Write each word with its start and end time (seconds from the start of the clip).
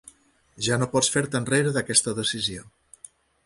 Ja 0.67 0.77
no 0.83 0.87
pots 0.95 1.11
fer-te 1.17 1.39
enrere 1.41 1.77
d'aquesta 1.77 2.17
decisió. 2.23 2.69